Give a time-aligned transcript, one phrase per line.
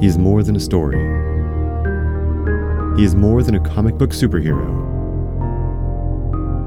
[0.00, 0.96] He is more than a story.
[2.96, 4.78] He is more than a comic book superhero.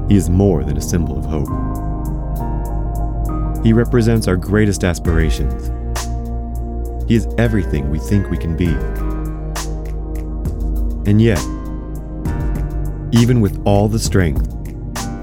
[0.08, 1.48] He is more than a symbol of hope.
[3.64, 5.68] He represents our greatest aspirations.
[7.08, 8.68] He is everything we think we can be.
[11.10, 11.40] And yet,
[13.12, 14.48] even with all the strength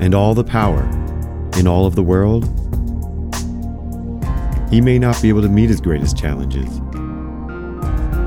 [0.02, 0.84] and all the power
[1.58, 2.44] in all of the world,
[4.70, 6.82] he may not be able to meet his greatest challenges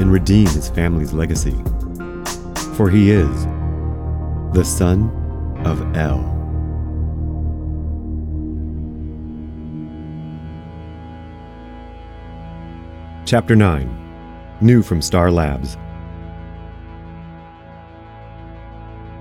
[0.01, 1.57] and redeem his family's legacy.
[2.77, 3.47] For he is
[4.53, 5.11] the son
[5.65, 6.35] of El.
[13.25, 15.77] Chapter 9 New from Star Labs.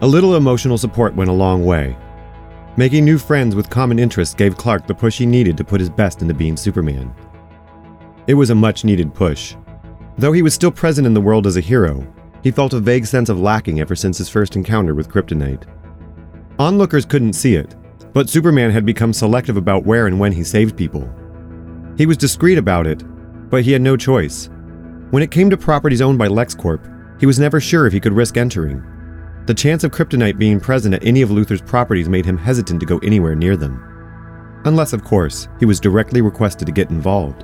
[0.01, 1.95] A little emotional support went a long way.
[2.75, 5.89] Making new friends with common interests gave Clark the push he needed to put his
[5.89, 7.13] best into being Superman.
[8.27, 9.55] It was a much needed push.
[10.17, 12.05] Though he was still present in the world as a hero,
[12.43, 15.63] he felt a vague sense of lacking ever since his first encounter with kryptonite.
[16.59, 17.75] Onlookers couldn't see it,
[18.13, 21.09] but Superman had become selective about where and when he saved people.
[21.97, 23.03] He was discreet about it,
[23.49, 24.49] but he had no choice.
[25.09, 28.13] When it came to properties owned by LexCorp, he was never sure if he could
[28.13, 28.83] risk entering.
[29.45, 32.85] The chance of kryptonite being present at any of Luthor's properties made him hesitant to
[32.85, 34.61] go anywhere near them.
[34.65, 37.43] Unless, of course, he was directly requested to get involved.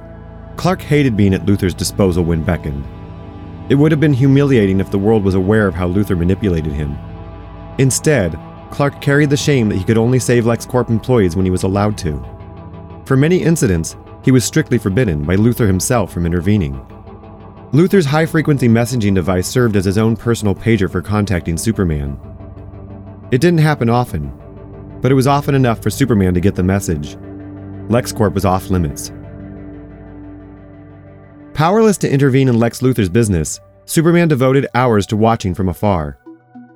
[0.60, 2.86] Clark hated being at Luthor's disposal when beckoned.
[3.72, 6.98] It would have been humiliating if the world was aware of how Luthor manipulated him.
[7.78, 8.38] Instead,
[8.70, 11.98] Clark carried the shame that he could only save LexCorp employees when he was allowed
[12.00, 12.22] to.
[13.06, 16.74] For many incidents, he was strictly forbidden by Luthor himself from intervening.
[17.72, 22.20] Luthor's high frequency messaging device served as his own personal pager for contacting Superman.
[23.32, 24.30] It didn't happen often,
[25.00, 27.16] but it was often enough for Superman to get the message.
[27.88, 29.14] LexCorp was off limits.
[31.60, 36.18] Powerless to intervene in Lex Luthor's business, Superman devoted hours to watching from afar.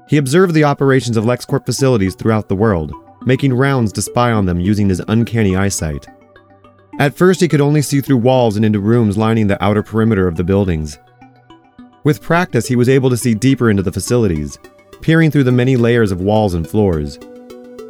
[0.10, 2.92] He observed the operations of LexCorp facilities throughout the world,
[3.22, 6.06] making rounds to spy on them using his uncanny eyesight.
[7.00, 10.28] At first, he could only see through walls and into rooms lining the outer perimeter
[10.28, 11.00] of the buildings.
[12.04, 14.60] With practice, he was able to see deeper into the facilities,
[15.02, 17.18] peering through the many layers of walls and floors.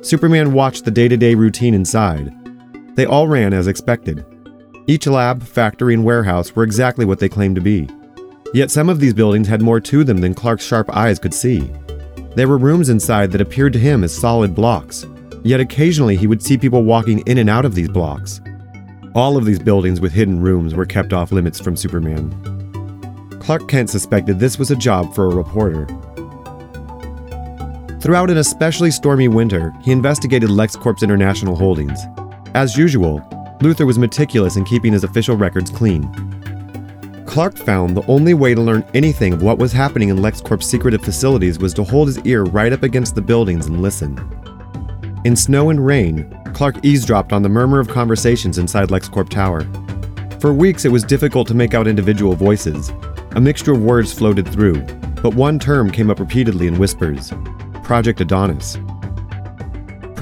[0.04, 2.32] Superman watched the day to day routine inside.
[2.94, 4.24] They all ran as expected.
[4.86, 7.88] Each lab, factory, and warehouse were exactly what they claimed to be.
[8.54, 11.72] Yet some of these buildings had more to them than Clark's sharp eyes could see.
[12.36, 15.06] There were rooms inside that appeared to him as solid blocks,
[15.44, 18.42] yet occasionally he would see people walking in and out of these blocks.
[19.16, 22.32] All of these buildings with hidden rooms were kept off limits from Superman.
[23.40, 25.86] Clark Kent suspected this was a job for a reporter.
[28.02, 32.00] Throughout an especially stormy winter, he investigated LexCorp's international holdings.
[32.54, 33.22] As usual,
[33.64, 36.04] Luthor was meticulous in keeping his official records clean.
[37.26, 41.02] Clark found the only way to learn anything of what was happening in LexCorp's secretive
[41.02, 44.20] facilities was to hold his ear right up against the buildings and listen.
[45.24, 49.62] In snow and rain, Clark eavesdropped on the murmur of conversations inside LexCorp Tower.
[50.42, 52.92] For weeks, it was difficult to make out individual voices.
[53.32, 54.82] A mixture of words floated through,
[55.22, 57.32] but one term came up repeatedly in whispers
[57.82, 58.78] Project Adonis.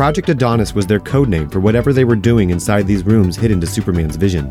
[0.02, 3.62] Project Adonis was their code name for whatever they were doing inside these rooms hidden
[3.62, 4.50] to Superman's vision.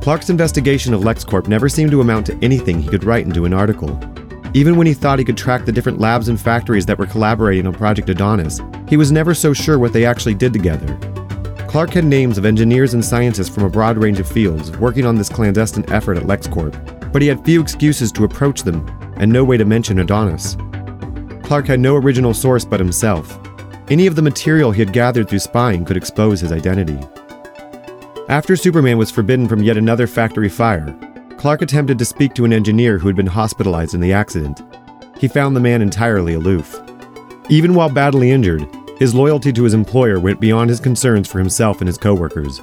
[0.00, 3.52] Clark's investigation of LexCorp never seemed to amount to anything he could write into an
[3.52, 3.98] article.
[4.54, 7.66] Even when he thought he could track the different labs and factories that were collaborating
[7.66, 10.96] on Project Adonis, he was never so sure what they actually did together.
[11.66, 15.16] Clark had names of engineers and scientists from a broad range of fields working on
[15.16, 19.42] this clandestine effort at LexCorp, but he had few excuses to approach them and no
[19.42, 20.56] way to mention Adonis.
[21.42, 23.36] Clark had no original source but himself.
[23.92, 26.98] Any of the material he had gathered through spying could expose his identity.
[28.30, 30.96] After Superman was forbidden from yet another factory fire,
[31.36, 34.62] Clark attempted to speak to an engineer who had been hospitalized in the accident.
[35.18, 36.80] He found the man entirely aloof.
[37.50, 38.66] Even while badly injured,
[38.96, 42.62] his loyalty to his employer went beyond his concerns for himself and his coworkers.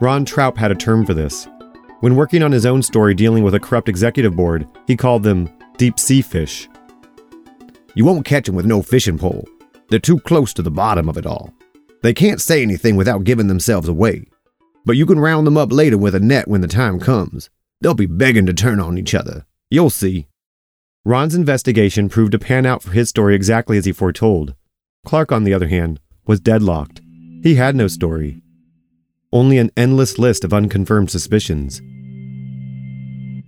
[0.00, 1.48] Ron Troupe had a term for this.
[1.98, 5.50] When working on his own story dealing with a corrupt executive board, he called them
[5.78, 6.68] deep sea fish.
[7.96, 9.48] You won't catch them with no fishing pole.
[9.92, 11.52] They're too close to the bottom of it all.
[12.02, 14.24] They can't say anything without giving themselves away.
[14.86, 17.50] But you can round them up later with a net when the time comes.
[17.82, 19.44] They'll be begging to turn on each other.
[19.68, 20.28] You'll see.
[21.04, 24.54] Ron's investigation proved to pan out for his story exactly as he foretold.
[25.04, 27.02] Clark, on the other hand, was deadlocked.
[27.42, 28.40] He had no story,
[29.30, 31.82] only an endless list of unconfirmed suspicions.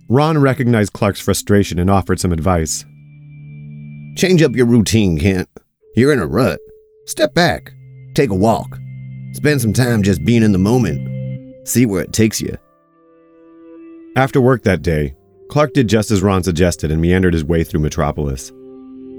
[0.07, 2.85] Ron recognized Clark's frustration and offered some advice.
[4.15, 5.49] Change up your routine, Kent.
[5.95, 6.59] You're in a rut.
[7.05, 7.71] Step back.
[8.15, 8.77] Take a walk.
[9.31, 11.65] Spend some time just being in the moment.
[11.65, 12.57] See where it takes you.
[14.17, 15.15] After work that day,
[15.47, 18.51] Clark did just as Ron suggested and meandered his way through Metropolis.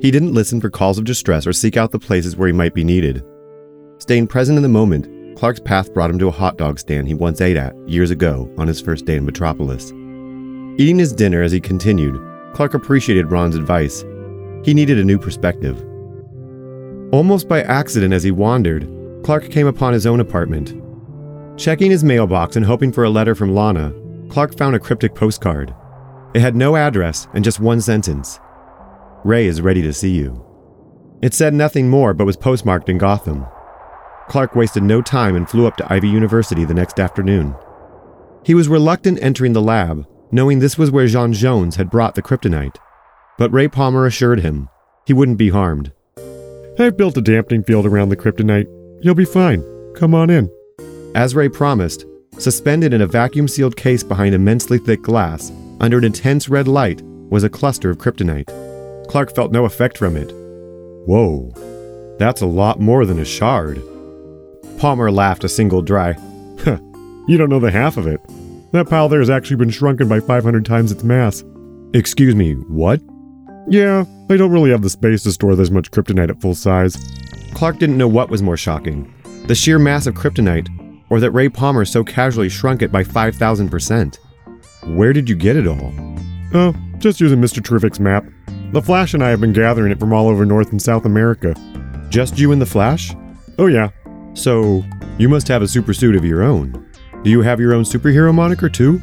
[0.03, 2.75] He didn't listen for calls of distress or seek out the places where he might
[2.75, 3.25] be needed.
[3.97, 7.15] Staying present in the moment, Clark's path brought him to a hot dog stand he
[7.15, 9.93] once ate at years ago on his first day in Metropolis.
[10.79, 12.21] Eating his dinner as he continued,
[12.53, 14.05] Clark appreciated Ron's advice.
[14.63, 15.83] He needed a new perspective.
[17.13, 18.89] Almost by accident as he wandered,
[19.23, 20.75] Clark came upon his own apartment.
[21.57, 23.95] Checking his mailbox and hoping for a letter from Lana,
[24.29, 25.75] Clark found a cryptic postcard.
[26.35, 28.41] It had no address and just one sentence
[29.25, 30.45] Ray is ready to see you.
[31.23, 33.47] It said nothing more but was postmarked in Gotham.
[34.29, 37.55] Clark wasted no time and flew up to Ivy University the next afternoon.
[38.45, 42.23] He was reluctant entering the lab, knowing this was where Jean Jones had brought the
[42.23, 42.77] kryptonite.
[43.39, 44.69] But Ray Palmer assured him
[45.07, 45.93] he wouldn't be harmed.
[46.79, 48.67] I've built a dampening field around the kryptonite.
[49.01, 49.65] You'll be fine.
[49.95, 50.51] Come on in.
[51.15, 52.05] As Ray promised,
[52.39, 55.51] suspended in a vacuum sealed case behind immensely thick glass,
[55.81, 57.01] under an intense red light,
[57.31, 58.47] was a cluster of kryptonite.
[59.09, 60.31] Clark felt no effect from it.
[61.07, 61.51] Whoa,
[62.19, 63.81] that's a lot more than a shard.
[64.79, 66.11] Palmer laughed a single dry.
[67.27, 68.21] you don't know the half of it.
[68.73, 71.43] That pile there has actually been shrunken by 500 times its mass.
[71.95, 73.01] Excuse me, what?
[73.69, 76.97] Yeah, I don't really have the space to store this much kryptonite at full size.
[77.55, 79.13] Clark didn't know what was more shocking
[79.47, 80.69] the sheer mass of kryptonite,
[81.09, 84.19] or that Ray Palmer so casually shrunk it by 5,000%.
[84.97, 85.93] Where did you get it all?
[86.53, 87.63] Oh, just using Mr.
[87.63, 88.25] Terrific's map.
[88.73, 91.55] The Flash and I have been gathering it from all over North and South America.
[92.09, 93.15] Just you and the Flash?
[93.59, 93.91] Oh, yeah.
[94.35, 94.85] So,
[95.17, 96.91] you must have a super suit of your own.
[97.23, 99.01] Do you have your own superhero moniker too?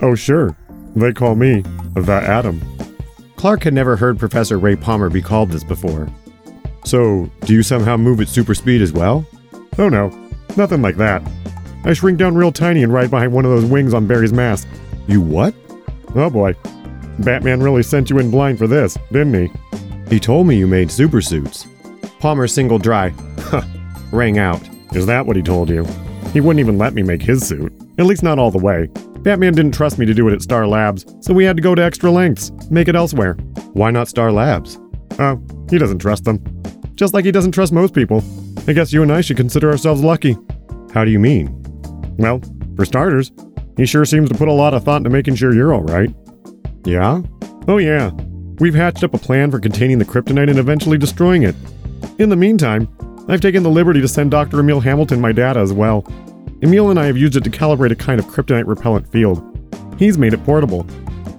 [0.00, 0.56] Oh, sure.
[0.96, 1.62] They call me
[1.94, 2.73] the Atom.
[3.44, 6.08] Clark had never heard Professor Ray Palmer be called this before.
[6.86, 9.26] So, do you somehow move at super speed as well?
[9.76, 10.08] Oh no,
[10.56, 11.22] nothing like that.
[11.84, 14.66] I shrink down real tiny and ride behind one of those wings on Barry's mask.
[15.06, 15.54] You what?
[16.14, 16.54] Oh boy.
[17.18, 19.52] Batman really sent you in blind for this, didn't he?
[20.08, 21.66] He told me you made super suits.
[22.20, 23.10] Palmer single dry.
[23.40, 23.60] Huh.
[24.10, 24.62] rang out.
[24.94, 25.84] Is that what he told you?
[26.32, 27.74] He wouldn't even let me make his suit.
[27.98, 28.88] At least not all the way.
[29.24, 31.74] Batman didn't trust me to do it at Star Labs, so we had to go
[31.74, 33.34] to extra lengths, make it elsewhere.
[33.72, 34.78] Why not Star Labs?
[35.18, 36.44] Oh, he doesn't trust them.
[36.94, 38.22] Just like he doesn't trust most people.
[38.68, 40.36] I guess you and I should consider ourselves lucky.
[40.92, 41.48] How do you mean?
[42.18, 42.42] Well,
[42.76, 43.32] for starters,
[43.78, 46.14] he sure seems to put a lot of thought into making sure you're alright.
[46.84, 47.22] Yeah?
[47.66, 48.10] Oh, yeah.
[48.58, 51.56] We've hatched up a plan for containing the kryptonite and eventually destroying it.
[52.18, 52.94] In the meantime,
[53.26, 54.60] I've taken the liberty to send Dr.
[54.60, 56.02] Emil Hamilton my data as well.
[56.64, 59.42] Emil and I have used it to calibrate a kind of kryptonite repellent field.
[59.98, 60.84] He's made it portable.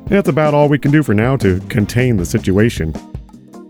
[0.06, 2.94] That's about all we can do for now to contain the situation.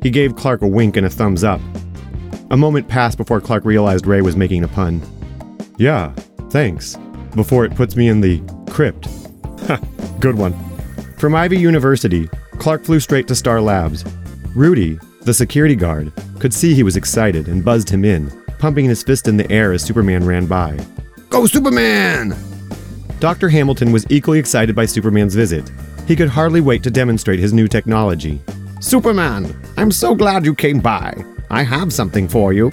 [0.04, 1.62] He gave Clark a wink and a thumbs up.
[2.52, 5.02] A moment passed before Clark realized Ray was making a pun.
[5.78, 6.12] Yeah,
[6.50, 6.98] thanks.
[7.36, 9.08] Before it puts me in the crypt.
[9.68, 9.80] Ha,
[10.20, 10.54] good one.
[11.18, 12.28] From Ivy University,
[12.60, 14.04] Clark flew straight to Star Labs.
[14.54, 18.30] Rudy, the security guard, could see he was excited and buzzed him in,
[18.60, 20.78] pumping his fist in the air as Superman ran by.
[21.36, 22.34] Go, Superman!
[23.20, 23.50] Dr.
[23.50, 25.70] Hamilton was equally excited by Superman's visit.
[26.08, 28.42] He could hardly wait to demonstrate his new technology.
[28.80, 31.14] Superman, I'm so glad you came by.
[31.50, 32.72] I have something for you.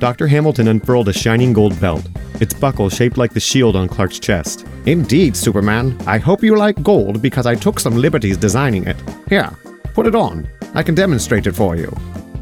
[0.00, 0.26] Dr.
[0.26, 2.04] Hamilton unfurled a shining gold belt,
[2.40, 4.66] its buckle shaped like the shield on Clark's chest.
[4.86, 5.96] Indeed, Superman.
[6.04, 9.00] I hope you like gold because I took some liberties designing it.
[9.28, 9.56] Here,
[9.94, 10.48] put it on.
[10.74, 11.96] I can demonstrate it for you.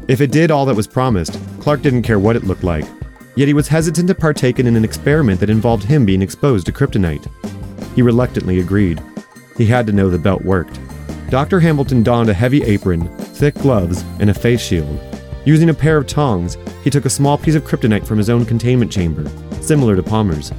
[0.07, 2.85] If it did all that was promised, Clark didn't care what it looked like.
[3.39, 6.73] Yet he was hesitant to partake in an experiment that involved him being exposed to
[6.73, 7.25] kryptonite.
[7.95, 9.01] He reluctantly agreed.
[9.55, 10.77] He had to know the belt worked.
[11.29, 11.61] Dr.
[11.61, 14.99] Hamilton donned a heavy apron, thick gloves, and a face shield.
[15.45, 18.43] Using a pair of tongs, he took a small piece of kryptonite from his own
[18.43, 19.25] containment chamber,
[19.61, 20.51] similar to Palmer's.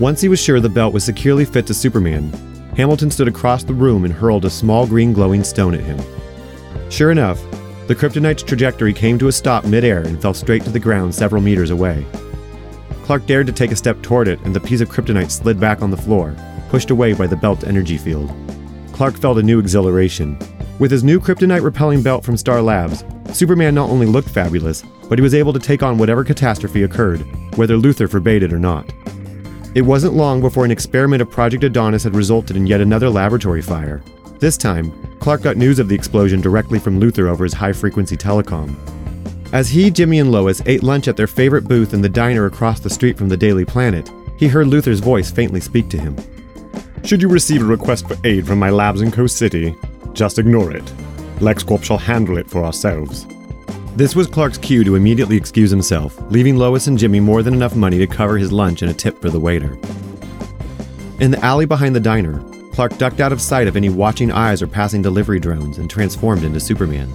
[0.00, 2.32] Once he was sure the belt was securely fit to Superman,
[2.76, 6.00] Hamilton stood across the room and hurled a small green glowing stone at him.
[6.90, 7.40] Sure enough,
[7.86, 11.42] the kryptonite's trajectory came to a stop midair and fell straight to the ground several
[11.42, 12.06] meters away.
[13.02, 15.82] Clark dared to take a step toward it, and the piece of kryptonite slid back
[15.82, 16.34] on the floor,
[16.70, 18.32] pushed away by the belt's energy field.
[18.92, 20.38] Clark felt a new exhilaration.
[20.78, 25.18] With his new kryptonite repelling belt from Star Labs, Superman not only looked fabulous, but
[25.18, 27.20] he was able to take on whatever catastrophe occurred,
[27.56, 28.90] whether Luthor forbade it or not.
[29.74, 33.60] It wasn't long before an experiment of Project Adonis had resulted in yet another laboratory
[33.60, 34.02] fire.
[34.38, 38.16] This time, Clark got news of the explosion directly from Luthor over his high frequency
[38.16, 38.74] telecom.
[39.52, 42.80] As he, Jimmy, and Lois ate lunch at their favorite booth in the diner across
[42.80, 46.16] the street from the Daily Planet, he heard Luthor's voice faintly speak to him.
[47.04, 49.76] Should you receive a request for aid from my labs in Coast City,
[50.12, 50.84] just ignore it.
[51.38, 53.26] LexCorp shall handle it for ourselves.
[53.96, 57.76] This was Clark's cue to immediately excuse himself, leaving Lois and Jimmy more than enough
[57.76, 59.78] money to cover his lunch and a tip for the waiter.
[61.20, 62.42] In the alley behind the diner,
[62.74, 66.42] Clark ducked out of sight of any watching eyes or passing delivery drones and transformed
[66.42, 67.08] into Superman.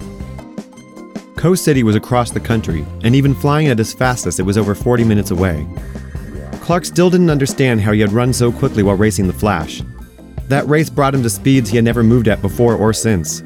[1.36, 4.74] Coast City was across the country, and even flying at his fastest, it was over
[4.74, 5.68] 40 minutes away.
[6.62, 9.82] Clark still didn't understand how he had run so quickly while racing the Flash.
[10.48, 13.42] That race brought him to speeds he had never moved at before or since.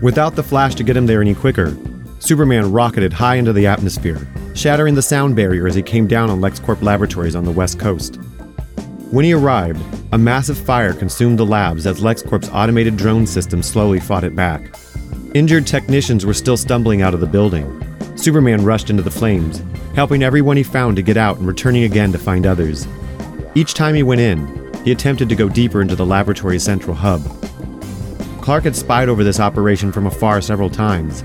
[0.00, 1.76] Without the Flash to get him there any quicker,
[2.20, 6.40] Superman rocketed high into the atmosphere, shattering the sound barrier as he came down on
[6.40, 8.20] LexCorp Laboratories on the west coast.
[9.10, 14.00] When he arrived, a massive fire consumed the labs as LexCorp's automated drone system slowly
[14.00, 14.74] fought it back.
[15.34, 17.66] Injured technicians were still stumbling out of the building.
[18.16, 19.62] Superman rushed into the flames,
[19.94, 22.86] helping everyone he found to get out and returning again to find others.
[23.54, 27.22] Each time he went in, he attempted to go deeper into the laboratory's central hub,
[28.40, 31.22] Clark had spied over this operation from afar several times.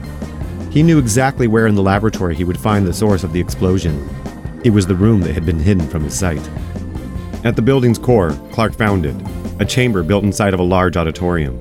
[0.70, 4.10] He knew exactly where in the laboratory he would find the source of the explosion.
[4.64, 6.48] It was the room that had been hidden from his sight.
[7.46, 9.16] At the building's core, Clark found it
[9.60, 11.58] a chamber built inside of a large auditorium.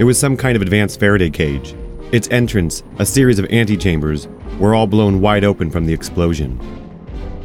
[0.00, 1.76] It was some kind of advanced Faraday cage.
[2.10, 4.26] Its entrance, a series of antechambers,
[4.58, 6.58] were all blown wide open from the explosion.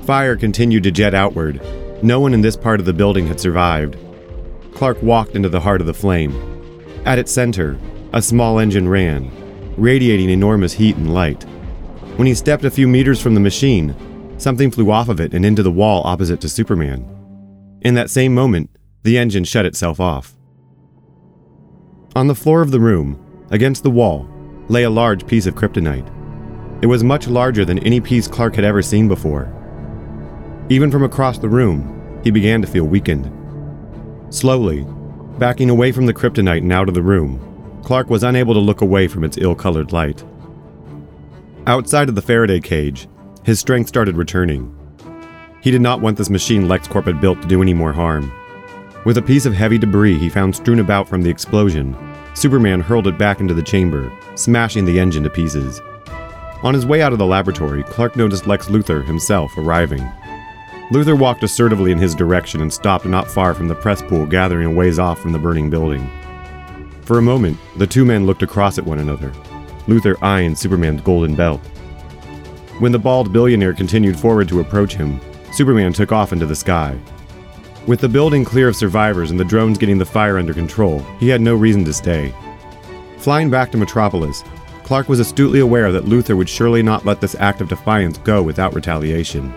[0.06, 1.62] Fire continued to jet outward.
[2.04, 3.96] No one in this part of the building had survived.
[4.74, 6.34] Clark walked into the heart of the flame,
[7.06, 7.78] at its center,
[8.12, 9.32] a small engine ran,
[9.78, 11.44] radiating enormous heat and light.
[12.18, 13.96] When he stepped a few meters from the machine,
[14.38, 17.08] something flew off of it and into the wall opposite to Superman.
[17.82, 18.70] In that same moment,
[19.04, 20.36] the engine shut itself off.
[22.16, 23.20] On the floor of the room,
[23.52, 24.30] against the wall,
[24.68, 26.10] lay a large piece of kryptonite.
[26.82, 29.52] It was much larger than any piece Clark had ever seen before.
[30.70, 33.32] Even from across the room, he began to feel weakened.
[34.30, 34.86] Slowly,
[35.40, 37.42] Backing away from the kryptonite and out of the room,
[37.84, 40.24] Clark was unable to look away from its ill colored light.
[41.66, 43.08] Outside of the Faraday cage,
[43.44, 44.74] his strength started returning.
[45.62, 48.32] He did not want this machine LexCorp had built to do any more harm.
[49.06, 51.96] With a piece of heavy debris he found strewn about from the explosion,
[52.36, 55.82] Superman hurled it back into the chamber, smashing the engine to pieces.
[56.64, 60.02] On his way out of the laboratory, Clark noticed Lex Luthor himself arriving.
[60.92, 64.68] Luthor walked assertively in his direction and stopped not far from the press pool gathering
[64.68, 66.10] a ways off from the burning building.
[67.02, 69.32] For a moment, the two men looked across at one another,
[69.88, 71.60] Luthor eyeing Superman's golden belt.
[72.84, 75.22] When the bald billionaire continued forward to approach him,
[75.54, 77.00] Superman took off into the sky.
[77.88, 81.30] With the building clear of survivors and the drones getting the fire under control, he
[81.30, 82.36] had no reason to stay.
[83.20, 84.44] Flying back to Metropolis,
[84.84, 88.44] Clark was astutely aware that Luthor would surely not let this act of defiance go
[88.44, 89.50] without retaliation.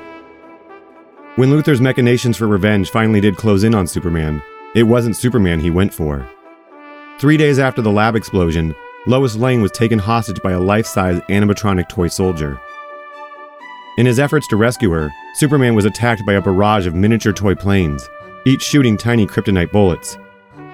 [1.34, 4.40] When Luthor's machinations for revenge finally did close in on Superman,
[4.76, 6.30] it wasn't Superman he went for.
[7.18, 8.72] Three days after the lab explosion,
[9.08, 12.60] Lois Lane was taken hostage by a life size animatronic toy soldier.
[13.96, 17.54] In his efforts to rescue her, Superman was attacked by a barrage of miniature toy
[17.54, 18.08] planes,
[18.44, 20.18] each shooting tiny kryptonite bullets.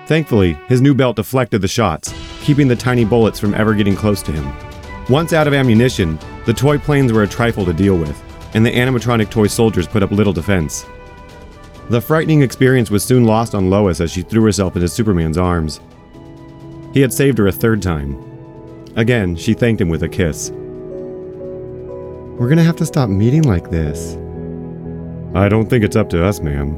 [0.07, 4.23] Thankfully, his new belt deflected the shots, keeping the tiny bullets from ever getting close
[4.23, 4.53] to him.
[5.09, 8.21] Once out of ammunition, the toy planes were a trifle to deal with
[8.55, 10.87] and the animatronic toy soldiers put up little defense.
[11.89, 15.81] The frightening experience was soon lost on Lois as she threw herself into Superman's arms.
[16.93, 18.23] He had saved her a third time.
[18.97, 20.53] Again, she thanked him with a kiss.
[22.43, 24.17] We're gonna have to stop meeting like this.
[25.33, 26.75] I don't think it's up to us, ma'am.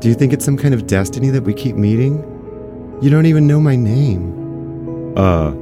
[0.00, 2.16] Do you think it's some kind of destiny that we keep meeting?
[3.02, 5.12] You don't even know my name.
[5.14, 5.52] Uh,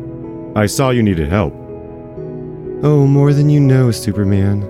[0.54, 1.52] I saw you needed help.
[2.84, 4.62] Oh, more than you know, Superman.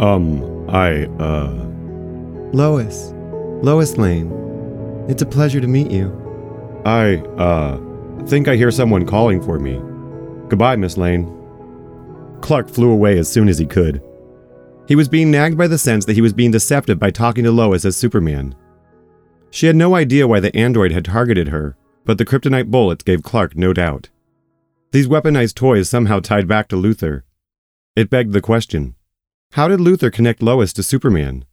[0.00, 1.50] Um, I, uh.
[2.52, 3.14] Lois.
[3.62, 4.30] Lois Lane.
[5.08, 6.12] It's a pleasure to meet you.
[6.84, 7.78] I, uh,
[8.26, 9.80] think I hear someone calling for me.
[10.50, 11.39] Goodbye, Miss Lane.
[12.40, 14.02] Clark flew away as soon as he could.
[14.88, 17.52] He was being nagged by the sense that he was being deceptive by talking to
[17.52, 18.54] Lois as Superman.
[19.50, 23.22] She had no idea why the android had targeted her, but the kryptonite bullets gave
[23.22, 24.08] Clark no doubt.
[24.92, 27.22] These weaponized toys somehow tied back to Luthor.
[27.94, 28.94] It begged the question
[29.54, 31.44] how did Luthor connect Lois to Superman?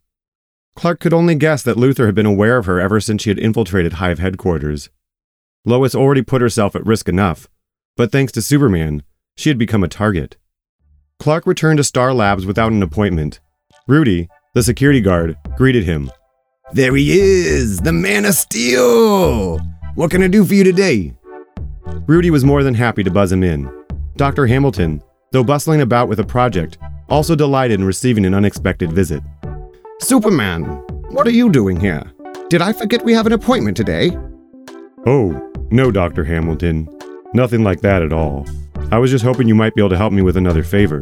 [0.75, 3.39] Clark could only guess that Luthor had been aware of her ever since she had
[3.39, 4.91] infiltrated Hive headquarters.
[5.65, 7.47] Lois already put herself at risk enough,
[7.95, 9.01] but thanks to Superman,
[9.35, 10.37] she had become a target.
[11.19, 13.39] Clark returned to Star Labs without an appointment.
[13.87, 16.11] Rudy, the security guard, greeted him.
[16.73, 19.57] There he is, the man of steel!
[19.95, 21.13] What can I do for you today?
[22.05, 23.69] Rudy was more than happy to buzz him in.
[24.15, 24.45] Dr.
[24.45, 26.77] Hamilton, though bustling about with a project,
[27.09, 29.23] also delighted in receiving an unexpected visit.
[30.01, 30.63] Superman,
[31.09, 32.03] what are you doing here?
[32.49, 34.11] Did I forget we have an appointment today?
[35.05, 36.23] Oh, no, Dr.
[36.23, 36.87] Hamilton.
[37.33, 38.45] Nothing like that at all.
[38.89, 41.01] I was just hoping you might be able to help me with another favor.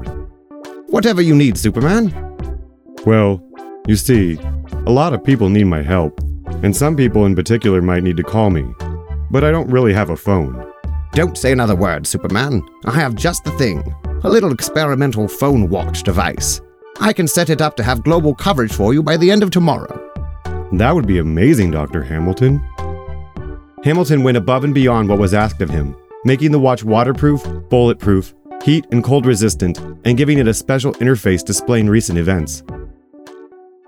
[0.87, 2.13] Whatever you need, Superman.
[3.05, 3.43] Well,
[3.87, 4.39] you see,
[4.87, 6.19] a lot of people need my help,
[6.63, 8.65] And some people in particular might need to call me.
[9.29, 10.71] But I don't really have a phone.
[11.11, 12.61] Don't say another word, Superman.
[12.85, 13.83] I have just the thing
[14.23, 16.59] a little experimental phone watch device.
[16.99, 19.51] I can set it up to have global coverage for you by the end of
[19.51, 20.01] tomorrow.
[20.73, 22.01] That would be amazing, Dr.
[22.01, 22.59] Hamilton.
[23.83, 28.33] Hamilton went above and beyond what was asked of him, making the watch waterproof, bulletproof,
[28.63, 32.63] heat and cold resistant, and giving it a special interface displaying recent events.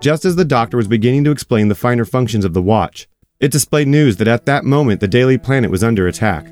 [0.00, 3.08] Just as the doctor was beginning to explain the finer functions of the watch,
[3.40, 6.46] it displayed news that at that moment the Daily Planet was under attack.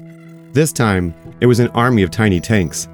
[0.53, 2.89] This time, it was an army of tiny tanks.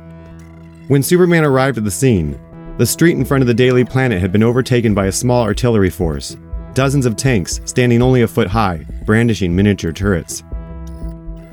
[0.88, 2.38] When Superman arrived at the scene,
[2.76, 5.90] the street in front of the Daily Planet had been overtaken by a small artillery
[5.90, 6.36] force,
[6.74, 10.42] dozens of tanks standing only a foot high, brandishing miniature turrets.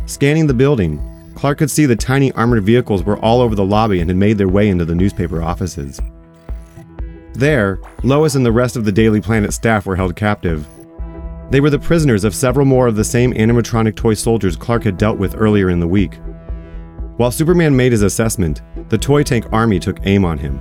[0.06, 0.98] Scanning the building,
[1.40, 4.38] Clark could see the tiny armored vehicles were all over the lobby and had made
[4.38, 6.02] their way into the newspaper offices.
[7.32, 10.68] There, Lois and the rest of the Daily Planet staff were held captive.
[11.50, 14.98] They were the prisoners of several more of the same animatronic toy soldiers Clark had
[14.98, 16.20] dealt with earlier in the week.
[17.16, 20.60] While Superman made his assessment, the toy tank army took aim on him.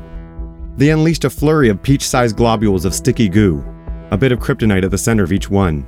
[0.76, 3.64] They unleashed a flurry of peach sized globules of sticky goo,
[4.12, 5.84] a bit of kryptonite at the center of each one.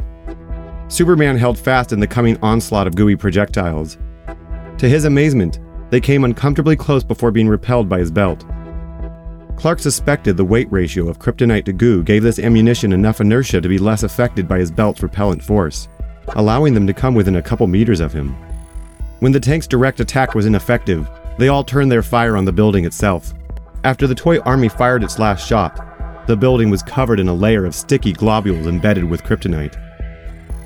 [0.88, 3.97] Superman held fast in the coming onslaught of gooey projectiles.
[4.81, 5.59] To his amazement,
[5.91, 8.47] they came uncomfortably close before being repelled by his belt.
[9.59, 13.69] Clark suspected the weight ratio of kryptonite to goo gave this ammunition enough inertia to
[13.69, 15.89] be less affected by his belt's repellent force,
[16.29, 18.35] allowing them to come within a couple meters of him.
[19.19, 21.07] When the tank's direct attack was ineffective,
[21.37, 23.35] they all turned their fire on the building itself.
[23.85, 27.67] After the toy army fired its last shot, the building was covered in a layer
[27.67, 29.77] of sticky globules embedded with kryptonite.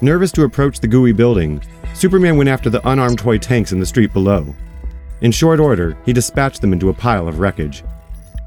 [0.03, 1.61] Nervous to approach the gooey building,
[1.95, 4.53] Superman went after the unarmed toy tanks in the street below.
[5.21, 7.85] In short order, he dispatched them into a pile of wreckage.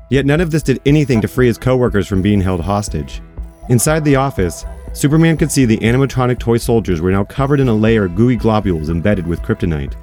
[0.10, 3.22] Yet none of this did anything to free his coworkers from being held hostage.
[3.70, 7.74] Inside the office, Superman could see the animatronic toy soldiers were now covered in a
[7.74, 9.96] layer of gooey globules embedded with kryptonite.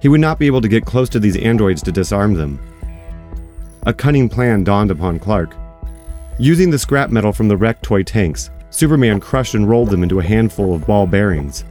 [0.00, 2.60] He would not be able to get close to these androids to disarm them.
[3.86, 5.56] A cunning plan dawned upon Clark.
[6.38, 10.18] Using the scrap metal from the wrecked toy tanks, Superman crushed and rolled them into
[10.18, 11.64] a handful of ball bearings.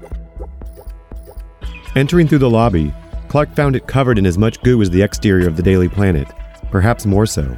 [1.96, 2.94] Entering through the lobby,
[3.28, 6.26] Clark found it covered in as much goo as the exterior of the Daily Planet,
[6.72, 7.58] perhaps more so.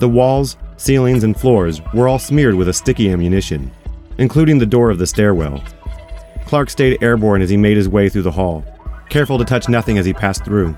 [0.00, 3.70] The walls, ceilings, and floors were all smeared with a sticky ammunition,
[4.18, 5.64] including the door of the stairwell.
[6.44, 8.62] Clark stayed airborne as he made his way through the hall,
[9.08, 10.76] careful to touch nothing as he passed through.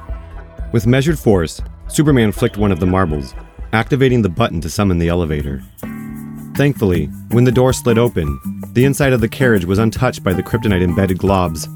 [0.73, 3.35] With measured force, Superman flicked one of the marbles,
[3.73, 5.61] activating the button to summon the elevator.
[6.55, 8.39] Thankfully, when the door slid open,
[8.75, 11.69] the inside of the carriage was untouched by the kryptonite embedded globs.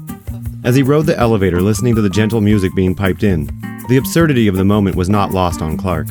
[0.63, 3.47] As he rode the elevator listening to the gentle music being piped in,
[3.89, 6.05] the absurdity of the moment was not lost on Clark.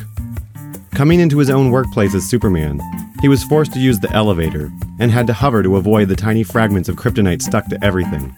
[0.93, 2.81] Coming into his own workplace as Superman,
[3.21, 6.43] he was forced to use the elevator and had to hover to avoid the tiny
[6.43, 8.35] fragments of kryptonite stuck to everything.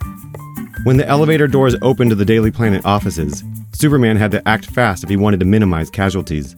[0.83, 5.03] When the elevator doors opened to the Daily Planet offices, Superman had to act fast
[5.03, 6.55] if he wanted to minimize casualties.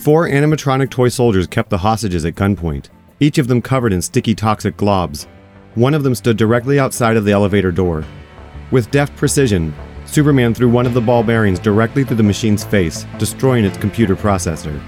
[0.00, 2.88] Four animatronic toy soldiers kept the hostages at gunpoint,
[3.20, 5.28] each of them covered in sticky toxic globs.
[5.76, 8.04] One of them stood directly outside of the elevator door.
[8.70, 13.04] With deft precision, Superman threw one of the ball bearings directly through the machine's face,
[13.18, 14.80] destroying its computer processor.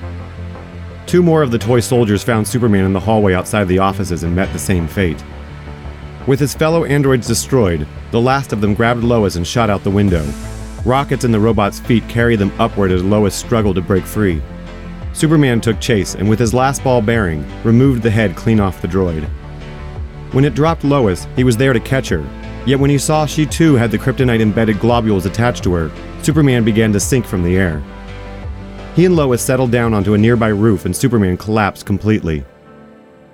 [1.06, 4.36] Two more of the toy soldiers found Superman in the hallway outside the offices and
[4.36, 5.22] met the same fate.
[6.28, 9.90] With his fellow androids destroyed, the last of them grabbed Lois and shot out the
[9.90, 10.24] window.
[10.84, 14.40] Rockets in the robot's feet carried them upward as Lois struggled to break free.
[15.12, 18.88] Superman took chase and, with his last ball bearing, removed the head clean off the
[18.88, 19.24] droid.
[20.32, 22.24] When it dropped Lois, he was there to catch her.
[22.64, 25.90] Yet when he saw she too had the kryptonite embedded globules attached to her,
[26.22, 27.82] Superman began to sink from the air.
[28.94, 32.44] He and Lois settled down onto a nearby roof and Superman collapsed completely.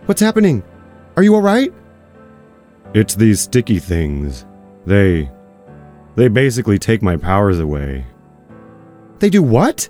[0.06, 0.62] What's happening?
[1.16, 1.72] Are you alright?
[2.94, 4.46] It's these sticky things.
[4.86, 5.30] They.
[6.14, 8.06] They basically take my powers away.
[9.18, 9.88] They do what?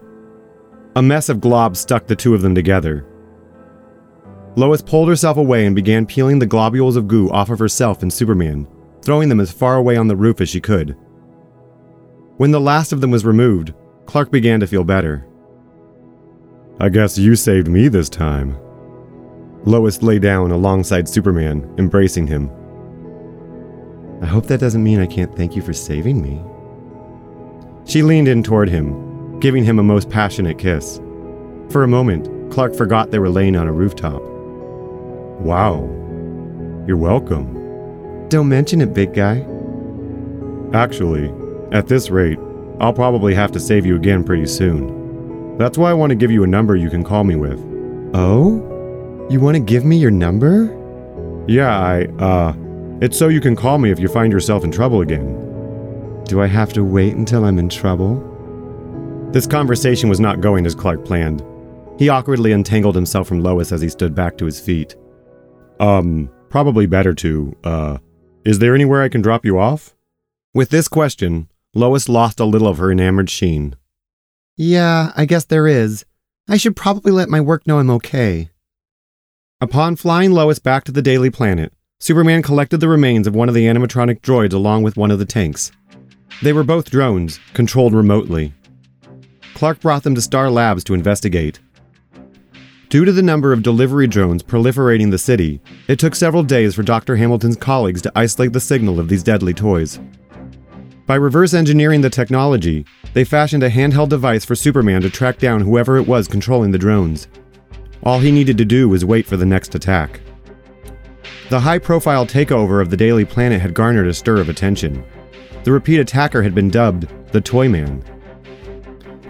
[0.97, 3.07] A mess of globs stuck the two of them together.
[4.57, 8.13] Lois pulled herself away and began peeling the globules of goo off of herself and
[8.13, 8.67] Superman,
[9.03, 10.97] throwing them as far away on the roof as she could.
[12.37, 13.75] When the last of them was removed,
[14.07, 15.27] Clark began to feel better.
[16.81, 18.57] I guess you saved me this time.
[19.65, 22.51] Lois lay down alongside Superman, embracing him.
[24.23, 26.41] I hope that doesn't mean I can't thank you for saving me.
[27.85, 31.01] She leaned in toward him, giving him a most passionate kiss.
[31.71, 34.23] For a moment, Clark forgot they were laying on a rooftop.
[35.41, 35.81] Wow.
[36.87, 37.58] You're welcome.
[38.29, 39.47] Don't mention it, big guy.
[40.75, 41.33] Actually,
[41.73, 42.39] at this rate,
[42.79, 45.57] I'll probably have to save you again pretty soon.
[45.57, 47.59] That's why I want to give you a number you can call me with.
[48.15, 49.27] Oh?
[49.31, 50.75] You want to give me your number?
[51.49, 52.55] Yeah, I, uh,
[53.01, 56.25] It's so you can call me if you find yourself in trouble again.
[56.25, 58.25] Do I have to wait until I'm in trouble?
[59.33, 61.43] This conversation was not going as Clark planned.
[61.99, 64.97] He awkwardly untangled himself from Lois as he stood back to his feet.
[65.81, 67.99] Um, probably better to, uh,
[68.49, 69.95] is there anywhere I can drop you off?
[70.55, 73.77] With this question, Lois lost a little of her enamored sheen.
[74.57, 76.07] Yeah, I guess there is.
[76.49, 78.49] I should probably let my work know I'm okay.
[79.61, 83.55] Upon flying Lois back to the Daily Planet, Superman collected the remains of one of
[83.55, 85.71] the animatronic droids along with one of the tanks.
[86.43, 88.55] They were both drones, controlled remotely.
[89.53, 91.61] Clark brought them to Star Labs to investigate.
[92.89, 96.83] Due to the number of delivery drones proliferating the city, it took several days for
[96.83, 97.17] Dr.
[97.17, 100.01] Hamilton's colleagues to isolate the signal of these deadly toys.
[101.07, 105.61] By reverse engineering the technology, they fashioned a handheld device for Superman to track down
[105.61, 107.29] whoever it was controlling the drones.
[108.05, 110.21] All he needed to do was wait for the next attack.
[111.51, 115.05] The high profile takeover of the Daily Planet had garnered a stir of attention.
[115.65, 118.03] The repeat attacker had been dubbed the Toyman.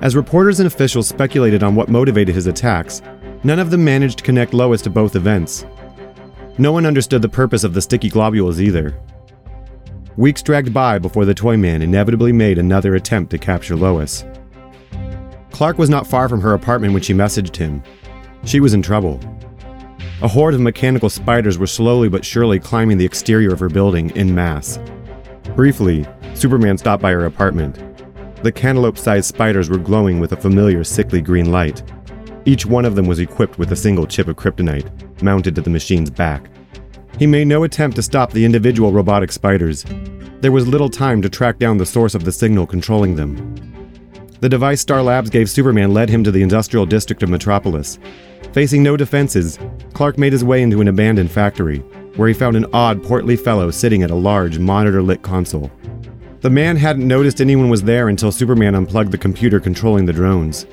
[0.01, 3.03] As reporters and officials speculated on what motivated his attacks,
[3.45, 5.67] none of them managed to connect Lois to both events.
[6.59, 9.01] No one understood the purpose of the sticky globules either.
[10.17, 14.25] Weeks dragged by before the Toyman inevitably made another attempt to capture Lois.
[15.53, 17.83] Clark was not far from her apartment when she messaged him.
[18.45, 19.21] She was in trouble.
[20.21, 24.11] A horde of mechanical spiders were slowly but surely climbing the exterior of her building
[24.17, 24.81] in mass.
[25.55, 27.79] Briefly, Superman stopped by her apartment.
[28.43, 31.83] The cantaloupe sized spiders were glowing with a familiar sickly green light.
[32.49, 35.69] Each one of them was equipped with a single chip of kryptonite, mounted to the
[35.69, 36.49] machine's back.
[37.19, 39.85] He made no attempt to stop the individual robotic spiders.
[40.41, 43.55] There was little time to track down the source of the signal controlling them.
[44.41, 47.99] The device Star Labs gave Superman led him to the industrial district of Metropolis,
[48.53, 49.59] Facing no defenses,
[49.93, 51.81] Clark made his way into an abandoned factory,
[52.17, 55.71] where he found an odd, portly fellow sitting at a large, monitor lit console.
[56.41, 60.67] The man hadn't noticed anyone was there until Superman unplugged the computer controlling the drones.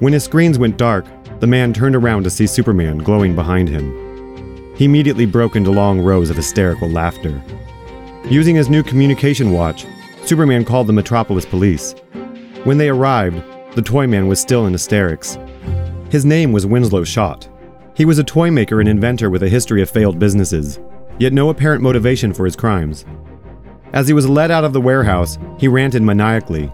[0.00, 1.06] When his screens went dark,
[1.40, 4.74] the man turned around to see Superman glowing behind him.
[4.76, 7.42] He immediately broke into long rows of hysterical laughter.
[8.30, 9.86] Using his new communication watch,
[10.24, 11.96] Superman called the Metropolis police.
[12.62, 13.42] When they arrived,
[13.74, 15.36] the Toyman was still in hysterics.
[16.10, 17.48] His name was Winslow Schott.
[17.94, 20.78] He was a toy maker and inventor with a history of failed businesses,
[21.18, 23.04] yet no apparent motivation for his crimes.
[23.92, 26.70] As he was led out of the warehouse, he ranted maniacally.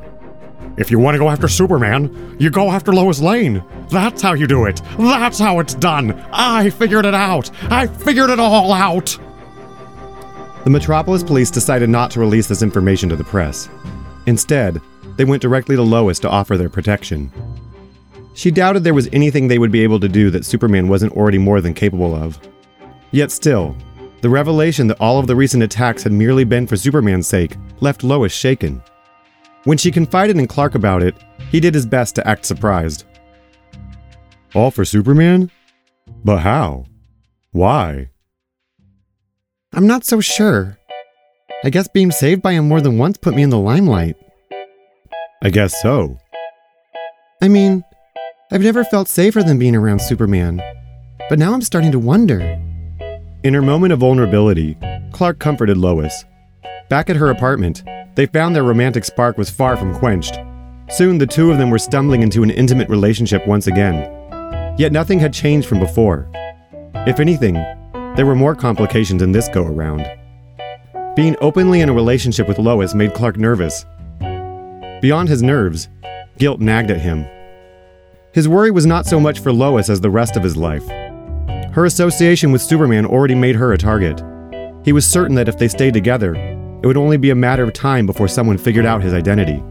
[0.77, 3.63] If you want to go after Superman, you go after Lois Lane.
[3.91, 4.83] That's how you do it.
[4.99, 6.13] That's how it's done.
[6.33, 7.51] I figured it out.
[7.71, 9.17] I figured it all out.
[10.65, 13.69] The Metropolis police decided not to release this information to the press.
[14.27, 14.81] Instead,
[15.17, 17.31] they went directly to Lois to offer their protection.
[18.33, 21.39] She doubted there was anything they would be able to do that Superman wasn't already
[21.39, 22.39] more than capable of.
[23.13, 23.77] Yet still,
[24.23, 28.03] the revelation that all of the recent attacks had merely been for Superman's sake left
[28.03, 28.83] Lois shaken.
[29.65, 31.15] When she confided in Clark about it,
[31.51, 33.05] he did his best to act surprised.
[34.55, 35.51] All for Superman?
[36.23, 36.85] But how?
[37.53, 38.11] Why?
[39.73, 40.79] I'm not so sure.
[41.65, 44.17] I guess being saved by him more than once put me in the limelight.
[45.43, 46.19] I guess so.
[47.43, 47.83] I mean,
[48.53, 50.61] I've never felt safer than being around Superman.
[51.31, 52.41] But now I'm starting to wonder.
[53.43, 54.77] In her moment of vulnerability,
[55.13, 56.25] Clark comforted Lois.
[56.91, 57.83] Back at her apartment,
[58.15, 60.39] they found their romantic spark was far from quenched.
[60.91, 64.11] Soon the two of them were stumbling into an intimate relationship once again.
[64.79, 66.31] Yet nothing had changed from before.
[67.07, 67.55] If anything,
[68.17, 70.07] there were more complications in this go around.
[71.17, 73.85] Being openly in a relationship with Lois made Clark nervous.
[75.01, 75.89] Beyond his nerves,
[76.39, 77.27] guilt nagged at him.
[78.33, 80.87] His worry was not so much for Lois as the rest of his life.
[81.73, 84.23] Her association with Superman already made her a target.
[84.85, 86.35] He was certain that if they stayed together,
[86.85, 89.63] it would only be a matter of time before someone figured out his identity.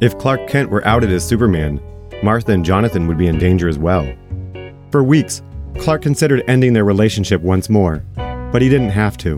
[0.00, 1.82] If Clark Kent were outed as Superman,
[2.22, 4.10] Martha and Jonathan would be in danger as well.
[4.90, 5.42] For weeks,
[5.78, 9.36] Clark considered ending their relationship once more, but he didn't have to.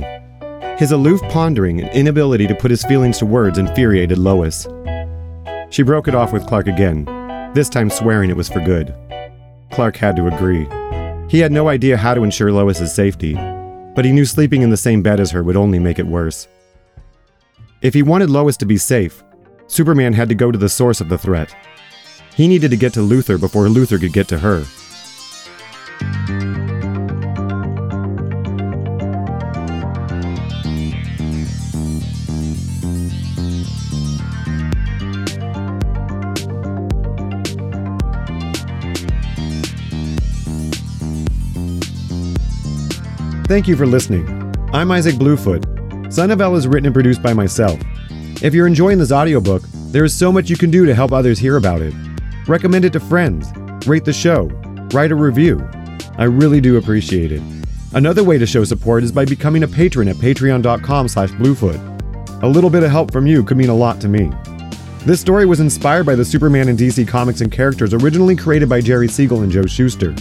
[0.78, 4.68] His aloof pondering and inability to put his feelings to words infuriated Lois.
[5.70, 7.04] She broke it off with Clark again,
[7.52, 8.94] this time swearing it was for good.
[9.72, 10.68] Clark had to agree.
[11.28, 13.34] He had no idea how to ensure Lois's safety,
[13.96, 16.46] but he knew sleeping in the same bed as her would only make it worse.
[17.80, 19.22] If he wanted Lois to be safe,
[19.68, 21.54] Superman had to go to the source of the threat.
[22.34, 24.64] He needed to get to Luthor before Luthor could get to her.
[43.46, 44.26] Thank you for listening.
[44.72, 45.77] I'm Isaac Bluefoot.
[46.16, 47.78] L is written and produced by myself.
[48.42, 51.38] If you're enjoying this audiobook, there is so much you can do to help others
[51.38, 51.94] hear about it.
[52.46, 53.52] Recommend it to friends,
[53.86, 54.46] rate the show,
[54.92, 55.68] write a review.
[56.16, 57.42] I really do appreciate it.
[57.92, 61.80] Another way to show support is by becoming a patron at patreon.com slash bluefoot.
[62.42, 64.30] A little bit of help from you could mean a lot to me.
[65.04, 68.80] This story was inspired by the Superman and DC comics and characters originally created by
[68.80, 70.14] Jerry Siegel and Joe Shuster,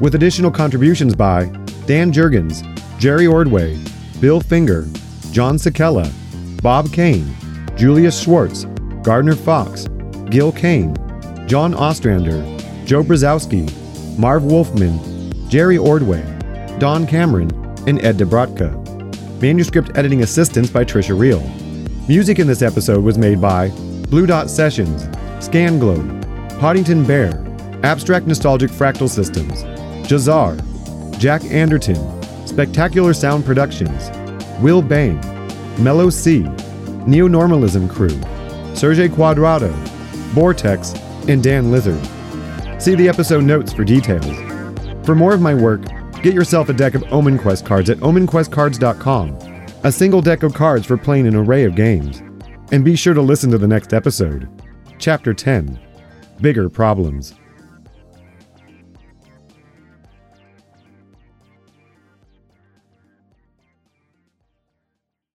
[0.00, 1.44] with additional contributions by
[1.86, 2.62] Dan Jurgens,
[2.98, 3.78] Jerry Ordway,
[4.20, 4.86] Bill Finger,
[5.32, 6.10] John Sakella,
[6.62, 7.34] Bob Kane,
[7.76, 8.66] Julius Schwartz,
[9.02, 9.86] Gardner Fox,
[10.28, 10.94] Gil Kane,
[11.46, 12.42] John Ostrander,
[12.84, 13.70] Joe Brozowski,
[14.18, 14.98] Marv Wolfman,
[15.48, 16.22] Jerry Ordway,
[16.78, 17.50] Don Cameron,
[17.86, 18.76] and Ed Dubrotka.
[19.40, 21.40] Manuscript editing assistance by Tricia Riel.
[22.08, 23.68] Music in this episode was made by
[24.10, 25.08] Blue Dot Sessions,
[25.44, 26.08] Scan Globe,
[26.58, 27.32] Podington Bear,
[27.84, 29.62] Abstract Nostalgic Fractal Systems,
[30.06, 30.58] Jahzzar,
[31.18, 31.96] Jack Anderton,
[32.46, 34.10] Spectacular Sound Productions,
[34.60, 35.18] Will Bain,
[35.82, 36.40] Mello C,
[37.06, 38.10] Nenormalizm Crew,
[38.74, 39.72] Sergey Quadrado,
[40.34, 42.00] Borrtex, and Dan Lizard.
[42.80, 44.36] See the episode notes for details.
[45.06, 45.82] For more of my work,
[46.22, 49.38] get yourself a deck of Omen Quest cards at omenquestcards.com,
[49.82, 52.22] a single deck of cards for playing an array of games.
[52.70, 54.48] And be sure to listen to the next episode,
[54.98, 55.80] Chapter 10
[56.40, 57.39] Bigger Problems.